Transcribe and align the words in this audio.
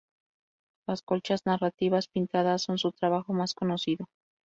Las 0.87 1.03
colchas 1.03 1.45
narrativas 1.45 2.07
pintadas 2.07 2.63
son 2.63 2.79
su 2.79 2.91
trabajo 2.91 3.33
más 3.33 3.53
conocido. 3.53 4.07